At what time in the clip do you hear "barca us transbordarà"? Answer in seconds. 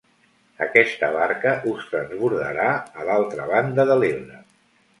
1.15-2.67